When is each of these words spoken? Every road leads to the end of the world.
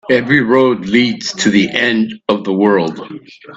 Every 0.09 0.41
road 0.41 0.87
leads 0.87 1.31
to 1.31 1.51
the 1.51 1.69
end 1.69 2.15
of 2.27 2.43
the 2.43 2.51
world. 2.53 2.99